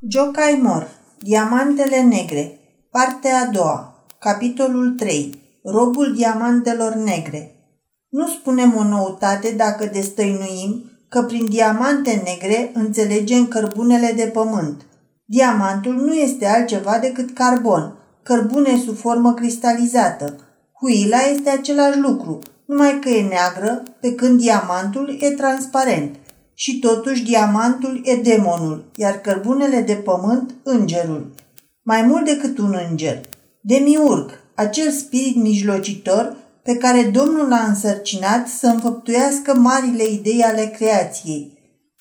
[0.00, 0.88] Jocai Mor,
[1.18, 2.58] Diamantele negre,
[2.90, 7.54] partea a doua, capitolul 3, Robul diamantelor negre.
[8.08, 14.82] Nu spunem o noutate dacă destăinuim că prin diamante negre înțelegem cărbunele de pământ.
[15.24, 20.38] Diamantul nu este altceva decât carbon, cărbune sub formă cristalizată.
[20.72, 26.16] Huila este același lucru, numai că e neagră, pe când diamantul e transparent–
[26.58, 31.34] și totuși diamantul e demonul, iar cărbunele de pământ îngerul.
[31.82, 33.20] Mai mult decât un înger.
[33.60, 41.58] Demiurg, acel spirit mijlocitor pe care Domnul l-a însărcinat să înfăptuiască marile idei ale creației.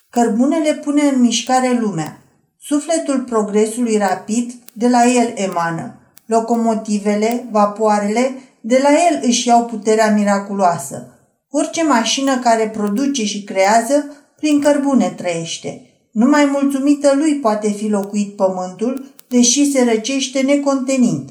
[0.10, 2.20] Cărbunele pune în mișcare lumea.
[2.60, 5.96] Sufletul progresului rapid de la el emană.
[6.26, 8.32] Locomotivele, vapoarele,
[8.62, 11.10] de la el își iau puterea miraculoasă.
[11.50, 14.06] Orice mașină care produce și creează
[14.46, 15.82] prin cărbune trăiește.
[16.12, 21.30] Numai mulțumită lui poate fi locuit pământul, deși se răcește necontenind.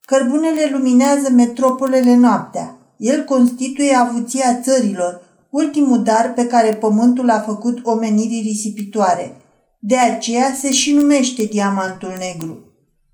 [0.00, 2.76] Cărbunele luminează metropolele noaptea.
[2.96, 9.36] El constituie avuția țărilor, ultimul dar pe care pământul a făcut omenirii risipitoare.
[9.78, 12.58] De aceea se și numește diamantul negru.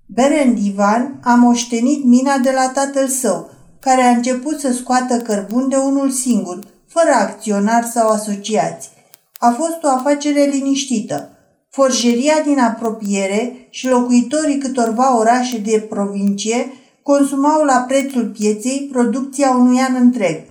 [0.05, 5.69] Berend Ivan a moștenit mina de la tatăl său, care a început să scoată cărbun
[5.69, 8.89] de unul singur, fără acționar sau asociați–
[9.43, 11.29] a fost o afacere liniștită.
[11.69, 19.79] Forjeria din apropiere și locuitorii câtorva orașe de provincie consumau la prețul pieței producția unui
[19.79, 20.43] an întreg.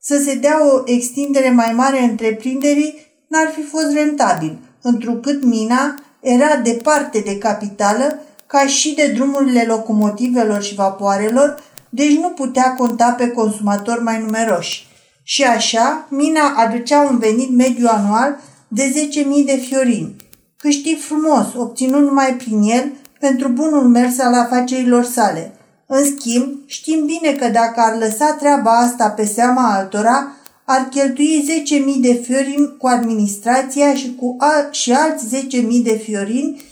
[0.00, 2.94] Să se dea o extindere mai mare întreprinderii
[3.28, 10.62] n-ar fi fost rentabil, întrucât mina era departe de capitală ca și de drumurile locomotivelor
[10.62, 14.87] și vapoarelor, deci nu putea conta pe consumatori mai numeroși.
[15.30, 20.16] Și așa, mina aducea un venit mediu anual de 10.000 de fiorini.
[20.56, 25.52] Câștig frumos, obținut numai prin el, pentru bunul mers al afacerilor sale.
[25.86, 30.32] În schimb, știm bine că dacă ar lăsa treaba asta pe seama altora,
[30.64, 31.64] ar cheltui
[31.96, 36.62] 10.000 de fiorini cu administrația și, cu al- și alți 10.000 de fiorini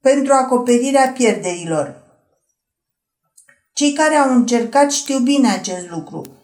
[0.00, 2.02] pentru acoperirea pierderilor.
[3.72, 6.22] Cei care au încercat știu bine acest lucru–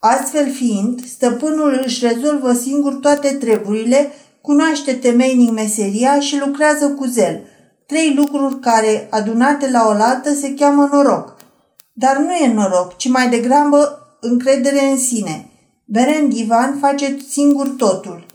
[0.00, 7.40] Astfel fiind, stăpânul își rezolvă singur toate treburile, cunoaște temeinic meseria și lucrează cu zel.
[7.86, 11.36] Trei lucruri care, adunate la oaltă, se cheamă noroc.
[11.92, 15.50] Dar nu e noroc, ci mai degrabă încredere în sine.
[15.84, 18.26] Berend Ivan face singur totul.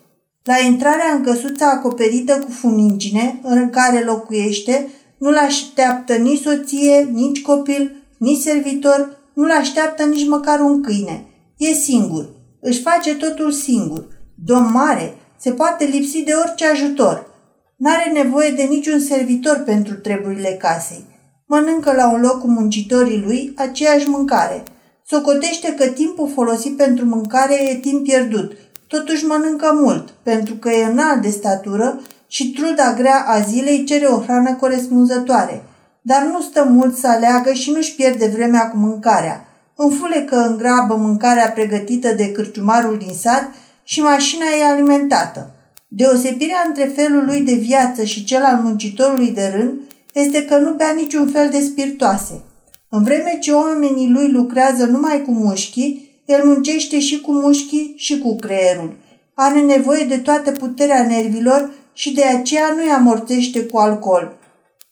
[0.43, 7.41] La intrarea în căsuța acoperită cu funingine, în care locuiește, nu-l așteaptă nici soție, nici
[7.41, 11.25] copil, nici servitor, nu-l așteaptă nici măcar un câine–
[11.57, 12.29] E singur.
[12.59, 14.07] Își face totul singur.
[14.45, 17.27] Domn mare, se poate lipsi de orice ajutor.
[17.75, 21.05] N-are nevoie de niciun servitor pentru treburile casei.
[21.45, 24.63] Mănâncă la un loc cu muncitorii lui aceeași mâncare.
[25.05, 28.51] Socotește că timpul folosit pentru mâncare e timp pierdut.
[28.87, 34.05] Totuși mănâncă mult, pentru că e înalt de statură și truda grea a zilei cere
[34.05, 35.63] o hrană corespunzătoare.
[36.01, 40.95] Dar nu stă mult să aleagă și nu-și pierde vremea cu mâncarea– înfulecă în grabă
[40.95, 43.51] mâncarea pregătită de cârciumarul din sat
[43.83, 45.51] și mașina e alimentată.
[45.87, 49.79] Deosebirea între felul lui de viață și cel al muncitorului de rând
[50.13, 52.41] este că nu bea niciun fel de spiritoase.
[52.89, 58.19] În vreme ce oamenii lui lucrează numai cu mușchii, el muncește și cu mușchii și
[58.19, 58.95] cu creierul.
[59.33, 64.37] Are nevoie de toată puterea nervilor și de aceea nu-i amorțește cu alcool.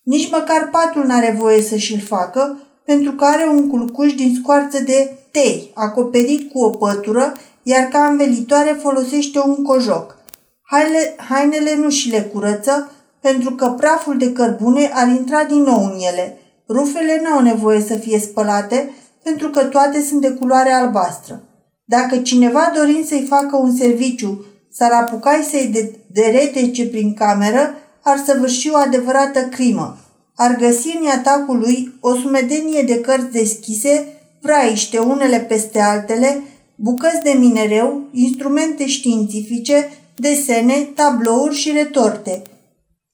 [0.04, 2.58] Nici măcar patul n-are voie să și-l facă,
[2.92, 8.06] pentru că are un culcuș din scoarță de tei, acoperit cu o pătură, iar ca
[8.06, 10.18] învelitoare folosește un cojoc.
[10.62, 12.92] Haile, hainele nu și le curăță,
[13.22, 16.38] pentru că praful de cărbune ar intra din nou în ele.
[16.70, 18.92] Rufele nu au nevoie să fie spălate,
[19.24, 21.42] pentru că toate sunt de culoare albastră.
[21.86, 28.70] Dacă cineva dorind să-i facă un serviciu s-ar apucai să-i deretece prin cameră, ar săvârși
[28.70, 29.98] o adevărată crimă
[30.36, 34.08] ar găsi în atacul lui o sumedenie de cărți deschise,
[34.42, 36.42] vraiște unele peste altele,
[36.76, 42.42] bucăți de minereu, instrumente științifice, desene, tablouri și retorte.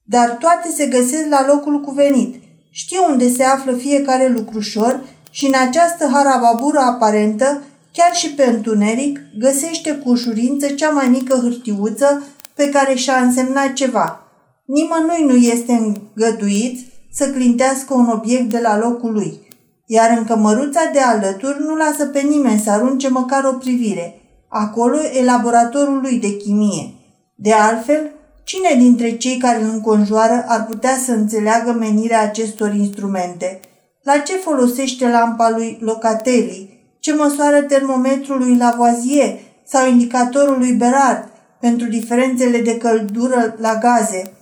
[0.04, 2.36] Dar toate se găsesc la locul cuvenit.
[2.72, 9.20] Știe unde se află fiecare lucrușor și în această harababură aparentă, chiar și pe întuneric,
[9.40, 12.24] găsește cu ușurință cea mai mică hârtiuță
[12.54, 14.22] pe care și-a însemnat ceva.
[14.66, 16.87] Nimănui nu este îngăduit
[17.18, 19.48] să clintească un obiect de la locul lui,
[19.86, 24.22] iar în cămăruța de alături nu lasă pe nimeni să arunce măcar o privire.
[24.50, 26.94] Acolo e laboratorul lui de chimie.
[27.36, 28.12] De altfel,
[28.48, 33.60] Cine dintre cei care îl înconjoară ar putea să înțeleagă menirea acestor instrumente?
[34.04, 36.80] La ce folosește lampa lui Locatelli?
[37.00, 41.30] Ce măsoară termometrul lui Lavoisier sau indicatorul lui Berard
[41.60, 44.37] pentru diferențele de căldură la gaze?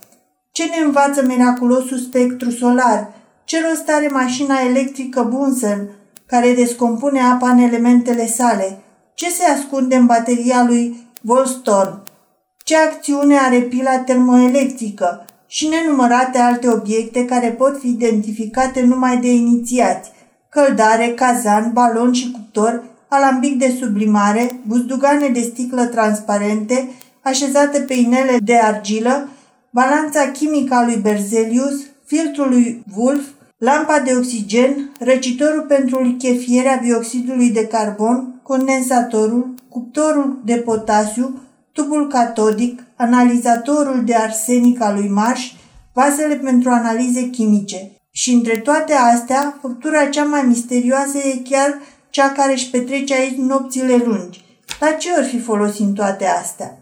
[0.56, 3.12] Ce ne învață miraculosul spectru solar?
[3.44, 5.88] Ce rost are mașina electrică Bunsen,
[6.26, 8.78] care descompune apa în elementele sale?
[9.14, 12.02] Ce se ascunde în bateria lui Volstorn?
[12.64, 15.24] Ce acțiune are pila termoelectrică?
[15.46, 20.10] Și nenumărate alte obiecte care pot fi identificate numai de inițiați.
[20.50, 26.90] Căldare, cazan, balon și cuptor, alambic de sublimare, buzdugane de sticlă transparente,
[27.22, 29.28] așezate pe inele de argilă,
[29.80, 31.74] balanța chimică a lui Berzelius,
[32.04, 33.24] filtrul lui Wolf,
[33.58, 41.40] lampa de oxigen, răcitorul pentru lichefierea bioxidului de carbon, condensatorul, cuptorul de potasiu,
[41.72, 45.52] tubul catodic, analizatorul de arsenic al lui Marș,
[45.92, 47.90] vasele pentru analize chimice.
[48.10, 51.78] Și între toate astea, făptura cea mai misterioasă e chiar
[52.10, 54.44] cea care își petrece aici nopțile lungi.
[54.80, 56.78] La ce ori fi folosind toate astea?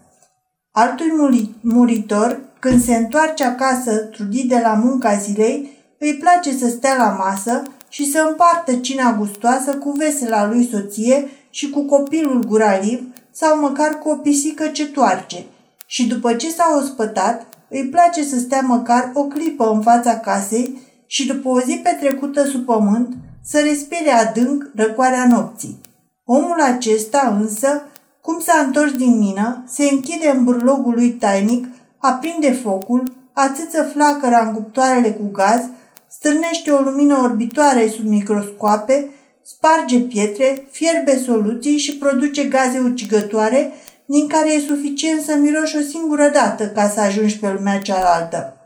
[0.70, 6.96] Altul muritor, când se întoarce acasă trudit de la munca zilei, îi place să stea
[6.96, 13.02] la masă și să împartă cina gustoasă cu vesela lui soție și cu copilul guraliv
[13.32, 15.44] sau măcar cu o pisică ce toarce.
[15.86, 20.80] Și după ce s-a ospătat, îi place să stea măcar o clipă în fața casei
[21.06, 25.80] și după o zi petrecută sub pământ să respire adânc răcoarea nopții.
[26.24, 27.82] Omul acesta însă,
[28.20, 31.66] cum s-a întors din mină, se închide în burlogul lui tainic,
[32.06, 35.60] aprinde focul, ațâță flacăra în cuptoarele cu gaz,
[36.08, 39.08] stârnește o lumină orbitoare sub microscoape,
[39.42, 43.72] sparge pietre, fierbe soluții și produce gaze ucigătoare,
[44.06, 48.56] din care e suficient să miroși o singură dată ca să ajungi pe lumea cealaltă.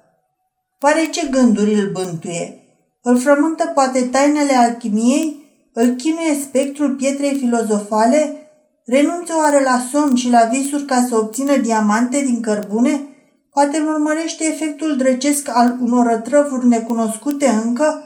[0.80, 2.62] Oare ce gânduri îl bântuie?
[3.02, 5.46] Îl frământă poate tainele alchimiei?
[5.72, 8.36] Îl chinuie spectrul pietrei filozofale?
[8.86, 13.00] Renunță oare la somn și la visuri ca să obțină diamante din cărbune?
[13.52, 18.02] Poate îl urmărește efectul drăcesc al unor rătrăvuri necunoscute încă?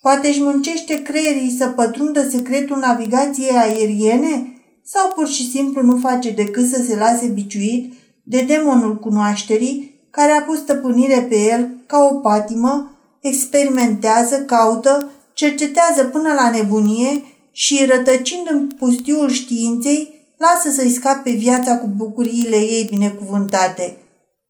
[0.00, 4.60] Poate își muncește creierii să pătrundă secretul navigației aeriene?
[4.84, 10.32] Sau pur și simplu nu face decât să se lase biciuit de demonul cunoașterii care
[10.32, 17.22] a pus stăpânire pe el ca o patimă, experimentează, caută, cercetează până la nebunie
[17.52, 23.96] și, rătăcind în pustiul științei, lasă să-i scape viața cu bucuriile ei binecuvântate.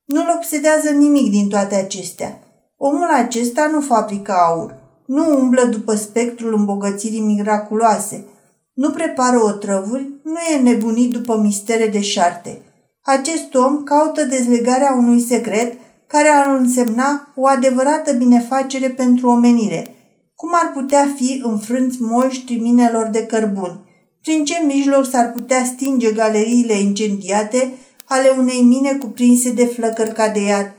[0.07, 2.39] Nu-l obsedează nimic din toate acestea.
[2.77, 4.75] Omul acesta nu fabrică aur,
[5.07, 8.25] nu umblă după spectrul îmbogățirii miraculoase,
[8.73, 12.61] nu prepară otrăvuri, nu e nebunit după mistere de șarte.
[13.03, 19.95] Acest om caută dezlegarea unui secret care ar însemna o adevărată binefacere pentru omenire.
[20.35, 23.81] Cum ar putea fi înfrânți moști minelor de cărbuni?
[24.23, 27.73] Prin ce mijloc s-ar putea stinge galeriile incendiate
[28.07, 30.75] ale unei mine cuprinse de flăcări ca de iad?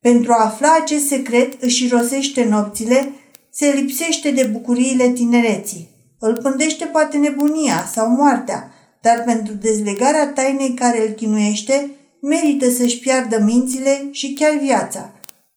[0.00, 3.12] Pentru a afla acest secret își rosește nopțile
[3.50, 5.88] se lipsește de bucuriile tinereții.
[6.18, 12.98] Îl pândește poate nebunia sau moartea, dar pentru dezlegarea tainei care îl chinuiește, merită să-și
[12.98, 15.12] piardă mințile și chiar viața.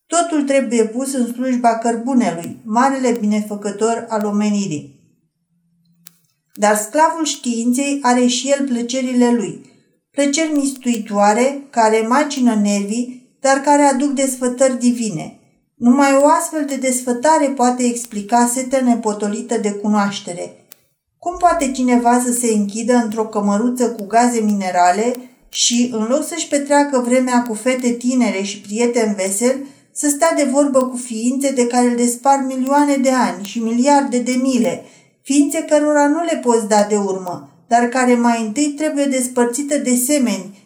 [0.08, 5.00] Totul trebuie pus în slujba cărbunelui, marele binefăcător al omenirii.
[6.54, 9.75] Dar sclavul științei are și el plăcerile lui,
[10.16, 15.40] plăceri mistuitoare care macină nervii, dar care aduc desfătări divine–
[15.76, 20.66] numai o astfel de desfătare poate explica setea nepotolită de cunoaștere.
[21.18, 25.16] Cum poate cineva să se închidă într-o cămăruță cu gaze minerale
[25.50, 30.44] și, în loc să-și petreacă vremea cu fete tinere și prieteni veseli, să stea de
[30.52, 34.84] vorbă cu ființe de care îl despar milioane de ani și miliarde de mile,
[35.22, 39.96] ființe cărora nu le poți da de urmă, dar care mai întâi trebuie despărțită de
[39.96, 40.64] semeni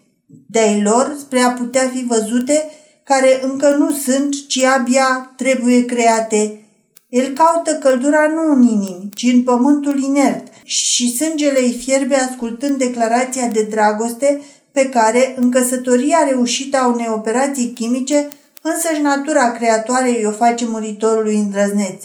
[0.52, 2.70] de-ai lor spre a putea fi văzute
[3.04, 6.64] care încă nu sunt, ci abia trebuie create.
[7.10, 12.78] El caută căldura nu în inimi, ci în pământul inert și sângele îi fierbe ascultând
[12.78, 14.42] declarația de dragoste
[14.72, 18.28] pe care, în căsătoria reușită a unei operații chimice,
[18.62, 22.04] însăși natura creatoare îi o face muritorului îndrăzneț.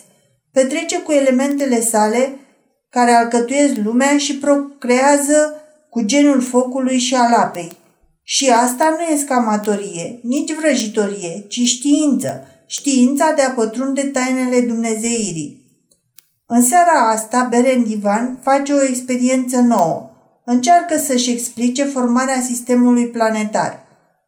[0.53, 2.39] Petrece cu elementele sale,
[2.95, 7.73] care alcătuiesc lumea și procrează cu genul focului și al apei.
[8.23, 15.63] Și asta nu e scamatorie, nici vrăjitorie, ci știință, știința de a pătrunde tainele dumnezeirii.
[16.47, 20.11] În seara asta, Beren Divan face o experiență nouă.
[20.45, 23.83] Încearcă să-și explice formarea sistemului planetar.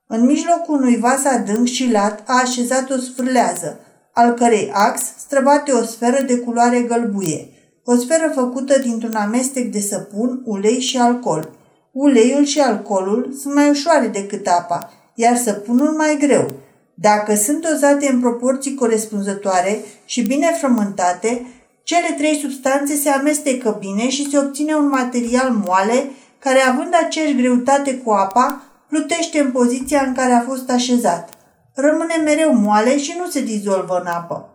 [0.07, 3.81] În mijlocul unui vas adânc și lat a așezat o sfârlează,
[4.13, 7.51] al cărei ax străbate o sferă de culoare gălbuie,
[7.89, 11.51] o sferă făcută dintr-un amestec de săpun, ulei și alcool.
[11.93, 16.51] Uleiul și alcoolul sunt mai ușoare decât apa, iar săpunul mai greu.
[16.95, 21.47] Dacă sunt dozate în proporții corespunzătoare și bine frământate,
[21.83, 27.37] cele trei substanțe se amestecă bine și se obține un material moale care, având aceeași
[27.37, 31.29] greutate cu apa, plutește în poziția în care a fost așezat.
[31.75, 34.51] Rămâne mereu moale și nu se dizolvă în apă.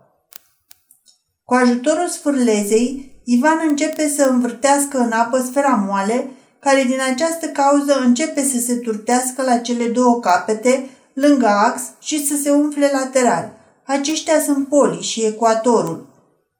[1.45, 6.27] Cu ajutorul sfârlezei, Ivan începe să învârtească în apă sfera moale,
[6.59, 12.25] care din această cauză începe să se turtească la cele două capete, lângă ax și
[12.25, 13.53] să se umfle lateral.
[13.85, 16.07] Aceștia sunt poli și ecuatorul.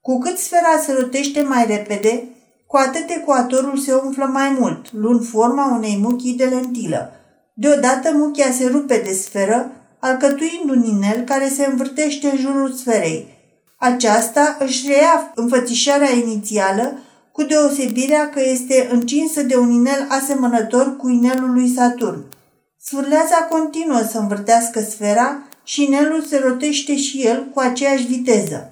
[0.02, 2.28] Cu cât sfera se rotește mai repede,
[2.68, 7.12] cu atât ecuatorul se umflă mai mult, luând forma unei muchii de lentilă.
[7.54, 13.41] Deodată muchia se rupe de sferă, alcătuind un inel care se învârtește în jurul sferei.
[13.84, 16.98] Aceasta își reia înfățișarea inițială,
[17.32, 22.24] cu deosebirea că este încinsă de un inel asemănător cu inelul lui Saturn.
[22.82, 28.72] Sfârleața continuă să învârtească sfera și inelul se rotește și el cu aceeași viteză.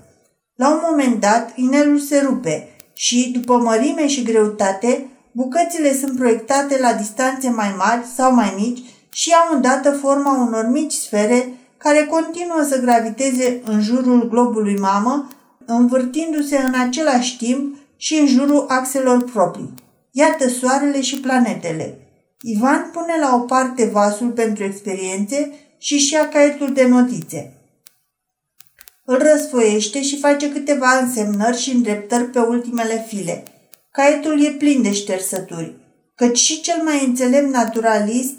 [0.55, 6.79] La un moment dat, inelul se rupe și, după mărime și greutate, bucățile sunt proiectate
[6.79, 12.05] la distanțe mai mari sau mai mici și au îndată forma unor mici sfere care
[12.05, 15.27] continuă să graviteze în jurul globului mamă,
[15.65, 19.73] învârtindu-se în același timp și în jurul axelor proprii.
[20.11, 21.97] Iată soarele și planetele.
[22.41, 27.53] Ivan pune la o parte vasul pentru experiențe și și ia caietul de notițe.
[29.05, 33.43] Îl răsfoiește și face câteva însemnări și îndreptări pe ultimele file.
[33.91, 35.75] Caietul e plin de ștersături,
[36.15, 38.35] căci și cel mai înțelept naturalist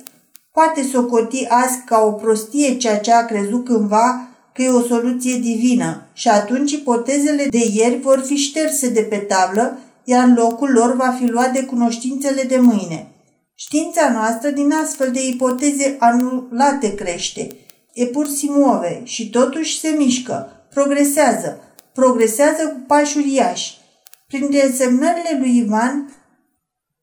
[0.53, 5.39] poate socoti azi ca o prostie ceea ce a crezut cândva că e o soluție
[5.39, 10.97] divină și atunci ipotezele de ieri vor fi șterse de pe tablă, iar locul lor
[10.97, 13.13] va fi luat de cunoștințele de mâine.
[13.55, 17.49] Știința noastră din astfel de ipoteze anulate crește.
[17.93, 21.61] E pur si muove și totuși se mișcă, progresează,
[21.93, 23.79] progresează cu pași uriași.
[24.27, 26.15] Prin desemnările lui Ivan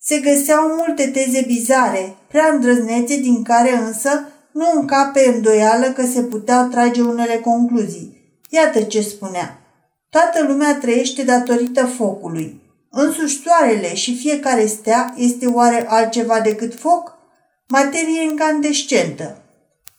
[0.07, 4.09] se găseau multe teze bizare, prea îndrăznețe, din care însă
[4.51, 8.41] nu încape îndoială că se puteau trage unele concluzii.
[8.49, 9.59] Iată ce spunea.
[10.09, 12.61] Toată lumea trăiește datorită focului.
[12.89, 17.17] Însuși soarele și fiecare stea este oare altceva decât foc?
[17.67, 19.41] Materie incandescentă.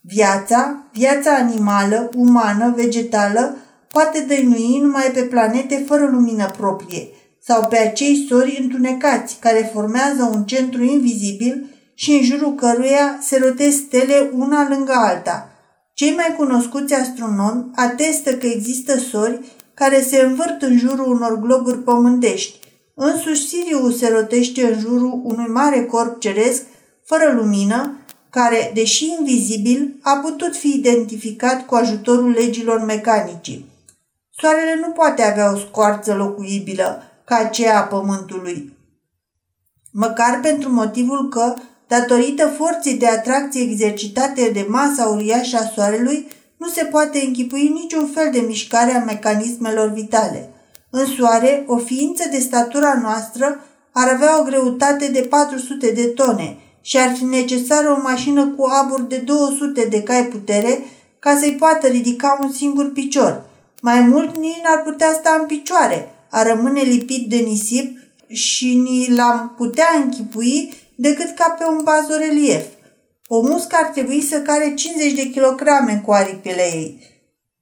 [0.00, 3.57] Viața, viața animală, umană, vegetală,
[3.91, 7.09] poate dăinui numai pe planete fără lumină proprie
[7.49, 11.64] sau pe acei sori întunecați care formează un centru invizibil
[11.95, 15.50] și în jurul căruia se rotesc stele una lângă alta.
[15.95, 19.40] Cei mai cunoscuți astronomi atestă că există sori
[19.75, 22.59] care se învârt în jurul unor globuri pământești.
[22.95, 26.62] Însuși Sirius se rotește în jurul unui mare corp ceresc,
[27.05, 27.97] fără lumină,
[28.31, 33.61] care, deși invizibil, a putut fi identificat cu ajutorul legilor mecanice.
[34.31, 38.77] Soarele nu poate avea o scoarță locuibilă ca aceea a Pământului,
[39.93, 41.55] măcar pentru motivul că
[41.87, 48.07] datorită forței de atracție exercitate de masa uriașă a Soarelui, nu se poate închipui niciun
[48.15, 50.51] fel de mișcare a mecanismelor vitale.
[50.91, 53.61] În Soare, o ființă de statura noastră
[53.93, 58.67] ar avea o greutate de 400 de tone și ar fi necesară o mașină cu
[58.83, 60.79] abur de 200 de cai putere
[61.19, 63.45] ca să-i poată ridica un singur picior.
[63.81, 69.15] Mai mult nici n-ar putea sta în picioare, a rămâne lipit de nisip și ni
[69.15, 72.65] l-am putea închipui decât ca pe un bazorelief.
[73.27, 77.01] O muscă ar trebui să care 50 de kilograme cu aripile ei.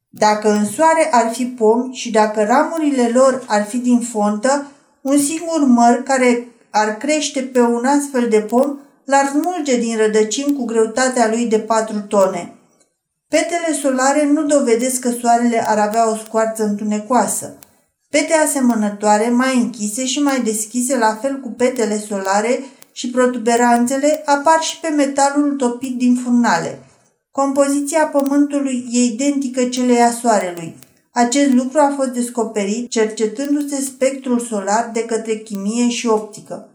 [0.09, 4.71] Dacă în soare ar fi pomi și dacă ramurile lor ar fi din fontă,
[5.01, 10.57] un singur măr care ar crește pe un astfel de pom l-ar smulge din rădăcini
[10.57, 12.55] cu greutatea lui de 4 tone.
[13.29, 17.59] Petele solare nu dovedesc că soarele ar avea o scoarță întunecoasă.
[18.17, 24.61] Pete asemănătoare, mai închise și mai deschise, la fel cu petele solare, și protuberanțele apar
[24.61, 26.79] și pe metalul topit din furnale.
[27.31, 30.77] Compoziția pământului e identică celei a soarelui.
[31.13, 36.69] Acest lucru a fost descoperit cercetându-se spectrul solar de către chimie și optică.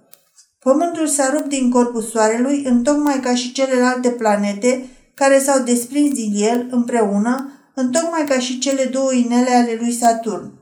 [0.60, 6.34] Pământul s-a rupt din corpul soarelui întocmai ca și celelalte planete care s-au desprins din
[6.36, 10.60] el împreună, întocmai ca și cele două inele ale lui Saturn.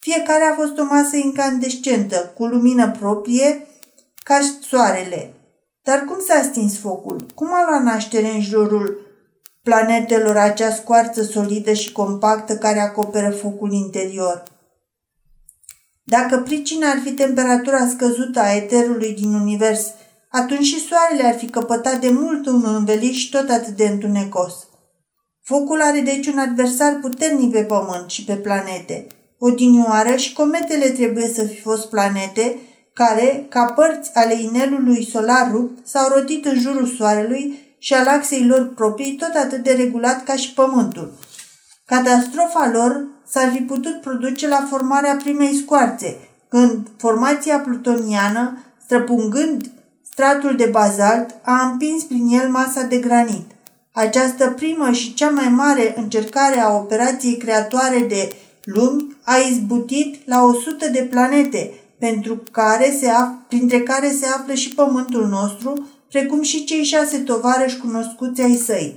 [0.00, 3.66] Fiecare a fost o masă incandescentă, cu lumină proprie,
[4.22, 5.34] ca soarele.
[5.82, 7.26] Dar cum s-a stins focul?
[7.34, 9.08] Cum a luat naștere în jurul
[9.62, 14.42] planetelor acea scoarță solidă și compactă care acoperă focul interior.
[16.02, 19.86] Dacă pricina ar fi temperatura scăzută a eterului din univers,
[20.30, 24.54] atunci și soarele ar fi căpătat de mult un înveliș tot atât de întunecos.
[25.42, 29.06] Focul are deci un adversar puternic pe pământ și pe planete.
[29.42, 32.56] Odinioară și cometele trebuie să fi fost planete
[32.92, 38.46] care, ca părți ale inelului solar rupt, s-au rotit în jurul soarelui și al axei
[38.46, 41.12] lor proprii tot atât de regulat ca și pământul.
[41.86, 46.16] Catastrofa lor s-ar fi putut produce la formarea primei scoarțe,
[46.48, 49.70] când formația plutoniană, străpungând
[50.12, 53.50] stratul de bazalt, a împins prin el masa de granit.
[53.92, 58.32] Această primă și cea mai mare încercare a operației creatoare de
[58.64, 64.54] lumi a izbutit la 100 de planete, pentru care se af- printre care se află
[64.54, 68.96] și pământul nostru, precum și cei șase tovarăși cunoscuți ai săi.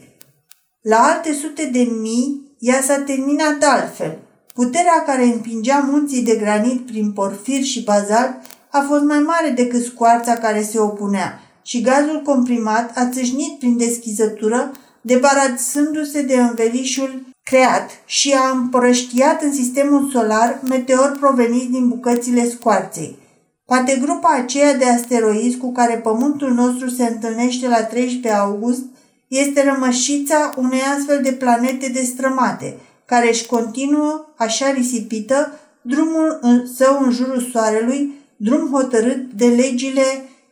[0.82, 4.18] La alte sute de mii, ea s-a terminat altfel.
[4.54, 8.36] Puterea care împingea munții de granit prin porfir și bazalt
[8.72, 13.78] a fost mai mare decât scoarța care se opunea și gazul comprimat a țâșnit prin
[13.78, 22.50] deschizătură, debarasându-se de învelișul creat și a împrăștiat în sistemul solar meteori proveniți din bucățile
[22.50, 23.18] scoarței.
[23.66, 28.84] Poate grupa aceea de asteroizi cu care Pământul nostru se întâlnește la 13 august
[29.28, 36.40] este rămășița unei astfel de planete destrămate, care își continuă, așa risipită, drumul
[36.76, 40.04] său în jurul Soarelui, drum hotărât de legile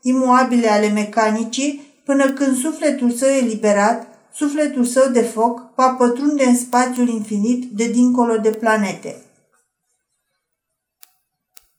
[0.01, 6.57] imuabile ale mecanicii, până când sufletul său eliberat, sufletul său de foc, va pătrunde în
[6.57, 9.15] spațiul infinit de dincolo de planete.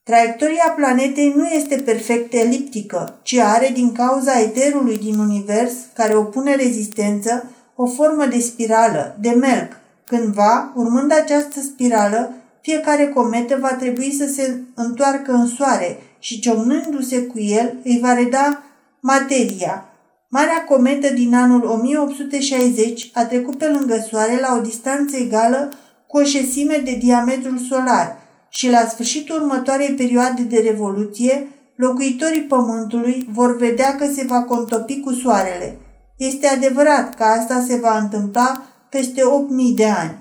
[0.03, 6.55] Traiectoria planetei nu este perfect eliptică, ci are, din cauza eterului din univers, care opune
[6.55, 9.73] rezistență, o formă de spirală, de melc.
[10.07, 17.23] Cândva, urmând această spirală, fiecare cometă va trebui să se întoarcă în soare și ciocnându-se
[17.23, 18.63] cu el îi va reda
[19.01, 19.92] materia.
[20.33, 25.73] Marea cometă din anul 1860 a trecut pe lângă soare la o distanță egală
[26.07, 28.17] cu o șesime de diametrul solar–
[28.53, 35.01] și la sfârșitul următoarei perioade de revoluție, locuitorii pământului vor vedea că se va contopi
[35.01, 35.79] cu soarele.
[36.17, 40.19] Este adevărat că asta se va întâmpla peste 8.000 de ani.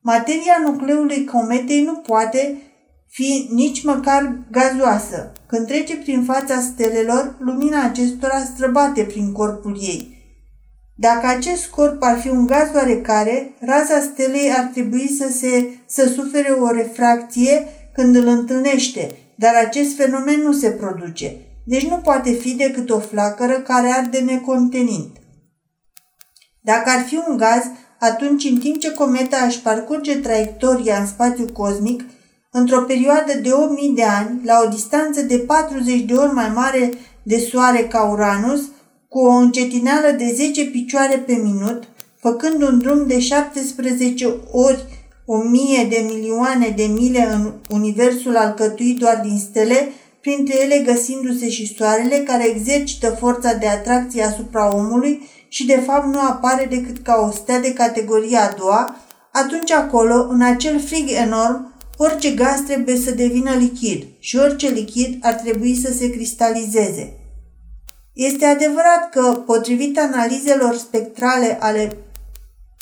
[0.00, 2.62] Materia nucleului cometei nu poate
[3.06, 5.32] fi nici măcar gazoasă.
[5.48, 10.12] Când trece prin fața stelelor, lumina acestora străbate prin corpul ei–
[11.00, 16.08] dacă acest corp ar fi un gaz oarecare, raza stelei ar trebui să, se, să
[16.14, 21.36] sufere o refracție când îl întâlnește, dar acest fenomen nu se produce.
[21.64, 25.10] Deci nu poate fi decât o flacără care arde necontenind.
[26.60, 27.62] Dacă ar fi un gaz,
[27.98, 32.04] atunci în timp ce cometa își parcurge traiectoria în spațiu cosmic,
[32.58, 36.92] într-o perioadă de 8000 de ani, la o distanță de 40 de ori mai mare
[37.22, 38.60] de soare ca Uranus,
[39.08, 41.82] cu o încetineală de 10 picioare pe minut,
[42.20, 44.84] făcând un drum de 17 ori
[45.30, 51.48] o mie de milioane de mile în universul alcătuit doar din stele, printre ele găsindu-se
[51.48, 56.98] și soarele care exercită forța de atracție asupra omului și de fapt nu apare decât
[56.98, 58.96] ca o stea de categoria a doua,
[59.32, 61.67] atunci acolo, în acel frig enorm,
[62.00, 67.12] orice gaz trebuie să devină lichid și orice lichid ar trebui să se cristalizeze.
[68.12, 71.96] Este adevărat că, potrivit analizelor spectrale ale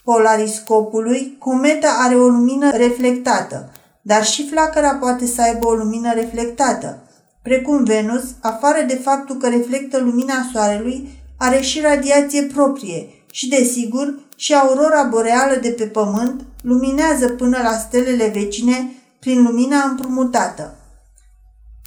[0.05, 7.03] polariscopului, cometa are o lumină reflectată, dar și flacăra poate să aibă o lumină reflectată.
[7.43, 14.19] Precum Venus, afară de faptul că reflectă lumina Soarelui, are și radiație proprie și, desigur,
[14.37, 20.75] și aurora boreală de pe Pământ luminează până la stelele vecine prin lumina împrumutată.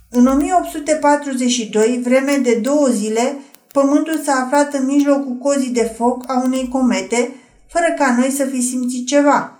[0.09, 3.37] În 1842, vreme de două zile,
[3.73, 7.35] Pământul s-a aflat în mijlocul cozii de foc a unei comete,
[7.67, 9.59] fără ca noi să fi simțit ceva.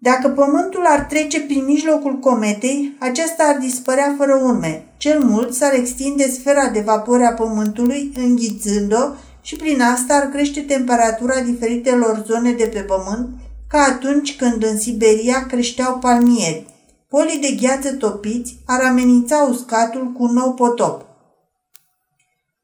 [0.00, 4.86] Dacă Pământul ar trece prin mijlocul cometei, acesta ar dispărea fără urme.
[4.96, 10.60] Cel mult s-ar extinde sfera de vapori a Pământului, înghițând-o și prin asta ar crește
[10.60, 13.28] temperatura diferitelor zone de pe Pământ,
[13.68, 16.66] ca atunci când în Siberia creșteau palmieri.
[17.08, 21.06] Polii de gheață topiți ar amenința uscatul cu un nou potop.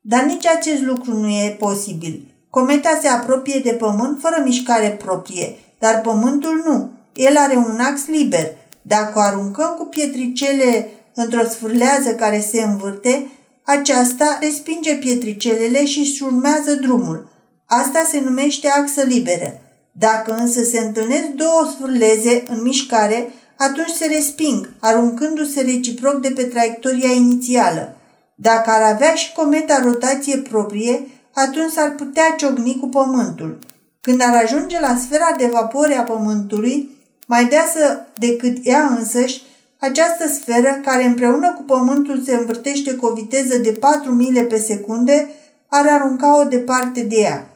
[0.00, 2.34] Dar nici acest lucru nu e posibil.
[2.50, 6.90] Cometa se apropie de Pământ fără mișcare proprie, dar Pământul nu.
[7.14, 8.50] El are un ax liber.
[8.82, 13.30] Dacă o aruncăm cu pietricele într-o sfârlează care se învârte,
[13.62, 17.28] aceasta respinge pietricelele și își urmează drumul.
[17.66, 19.63] Asta se numește axă liberă.
[19.98, 26.42] Dacă însă se întâlnesc două sfârleze în mișcare, atunci se resping, aruncându-se reciproc de pe
[26.42, 27.96] traiectoria inițială.
[28.34, 33.58] Dacă ar avea și cometa rotație proprie, atunci s-ar putea ciocni cu Pământul.
[34.00, 36.90] Când ar ajunge la sfera de vapore a Pământului,
[37.26, 39.42] mai deasă decât ea însăși,
[39.78, 44.58] această sferă, care împreună cu Pământul se învârtește cu o viteză de 4 mile pe
[44.58, 45.30] secunde,
[45.68, 47.48] ar arunca-o departe de ea.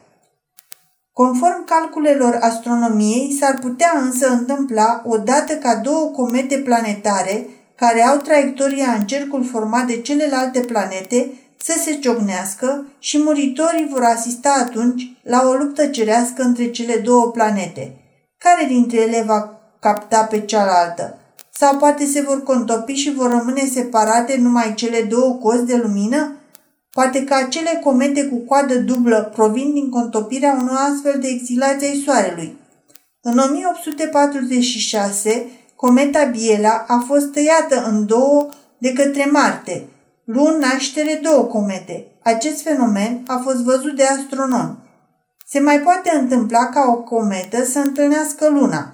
[1.23, 8.93] Conform calculelor astronomiei, s-ar putea însă întâmpla odată ca două comete planetare, care au traiectoria
[8.99, 15.43] în cercul format de celelalte planete, să se ciocnească și muritorii vor asista atunci la
[15.49, 17.97] o luptă cerească între cele două planete.
[18.39, 21.19] Care dintre ele va capta pe cealaltă?
[21.51, 26.38] Sau poate se vor contopi și vor rămâne separate numai cele două cozi de lumină?
[26.99, 32.03] Poate că acele comete cu coadă dublă provin din contopirea unui astfel de exilație ai
[32.05, 32.57] Soarelui.
[33.21, 39.89] În 1846, cometa Biela a fost tăiată în două de către Marte,
[40.25, 42.07] luând naștere două comete.
[42.23, 44.79] Acest fenomen a fost văzut de astronomi.
[45.47, 48.93] Se mai poate întâmpla ca o cometă să întâlnească Luna.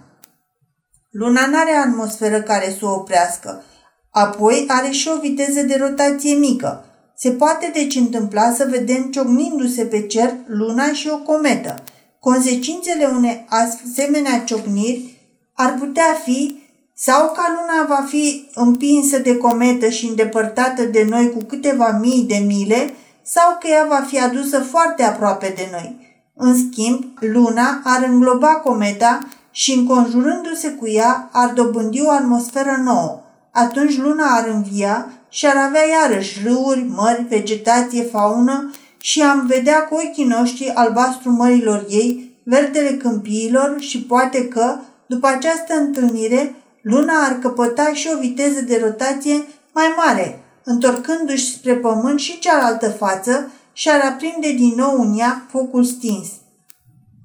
[1.11, 3.63] Luna nu are atmosferă care să o oprească,
[4.11, 6.85] apoi are și o viteză de rotație mică.
[7.17, 11.83] Se poate deci întâmpla să vedem ciocnindu-se pe cer luna și o cometă.
[12.21, 15.21] Consecințele unei asemenea ciocniri
[15.55, 16.63] ar putea fi
[16.97, 22.25] sau ca luna va fi împinsă de cometă și îndepărtată de noi cu câteva mii
[22.29, 25.97] de mile, sau că ea va fi adusă foarte aproape de noi.
[26.35, 29.19] În schimb, luna ar îngloba cometa
[29.51, 33.21] și înconjurându-se cu ea ar dobândi o atmosferă nouă.
[33.53, 38.71] Atunci luna ar învia și ar avea iarăși râuri, mări, vegetație, faună
[39.01, 45.27] și am vedea cu ochii noștri albastru mărilor ei, verdele câmpiilor și poate că, după
[45.27, 52.19] această întâlnire, luna ar căpăta și o viteză de rotație mai mare, întorcându-și spre pământ
[52.19, 56.29] și cealaltă față și ar aprinde din nou în ea focul stins.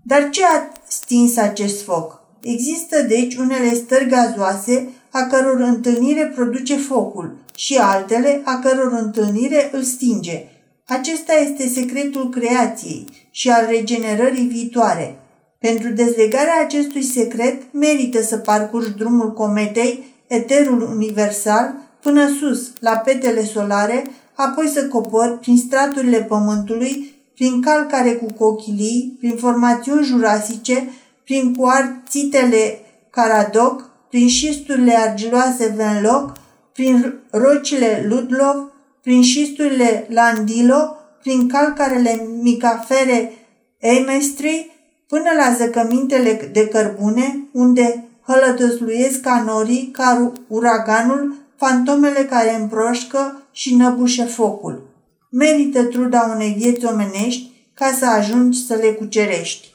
[0.04, 2.22] Dar ce a stins acest foc?
[2.42, 9.70] Există deci unele stări gazoase a căror întâlnire produce focul și altele a căror întâlnire
[9.74, 10.46] îl stinge.
[10.88, 15.20] Acesta este secretul creației și al regenerării viitoare.
[15.60, 23.44] Pentru dezlegarea acestui secret merită să parcurgi drumul cometei, eterul universal, până sus, la petele
[23.46, 30.90] solare, apoi să cobori prin straturile pământului, prin calcare cu cochilii, prin formațiuni jurasice,
[31.24, 36.39] prin cuarțitele Caradoc, prin șisturile argiloase Venloc,
[36.80, 43.34] prin rocile Ludlov, prin șisturile Landilo, prin calcarele micafere
[43.78, 44.72] Eimestri,
[45.08, 53.76] până la zăcămintele de cărbune, unde hălătăsluiesc ca norii, ca uraganul, fantomele care împroșcă și
[53.76, 54.88] năbușe focul.
[55.32, 59.68] Merită truda unei vieți omenești ca să ajungi să le cucerești.